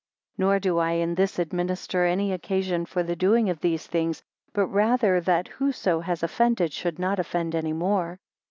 11 0.39 0.49
Nor 0.49 0.59
do 0.59 0.77
I 0.79 0.91
in 0.93 1.13
this 1.13 1.37
administer 1.37 2.05
any 2.05 2.33
occasion 2.33 2.87
for 2.87 3.03
the 3.03 3.15
doing 3.15 3.51
of 3.51 3.59
these 3.61 3.85
things; 3.85 4.23
but 4.51 4.65
rather 4.65 5.21
that 5.21 5.47
whoso 5.47 5.99
has 5.99 6.23
offended, 6.23 6.73
should 6.73 6.97
not 6.97 7.19
offend 7.19 7.53
any 7.53 7.71
more. 7.71 8.19